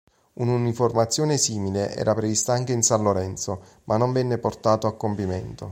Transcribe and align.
Un'uniformazione 0.33 1.37
simile 1.37 1.95
era 1.95 2.15
prevista 2.15 2.53
anche 2.53 2.71
in 2.73 2.81
San 2.81 3.03
Lorenzo, 3.03 3.61
ma 3.83 3.97
non 3.97 4.11
venne 4.11 4.39
portato 4.39 4.87
a 4.87 4.95
compimento. 4.95 5.59